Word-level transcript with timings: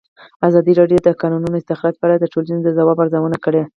ازادي 0.47 0.73
راډیو 0.79 0.99
د 1.03 1.05
د 1.07 1.17
کانونو 1.21 1.57
استخراج 1.61 1.95
په 1.97 2.05
اړه 2.07 2.15
د 2.19 2.25
ټولنې 2.33 2.59
د 2.63 2.69
ځواب 2.77 2.97
ارزونه 3.03 3.37
کړې. 3.45 3.61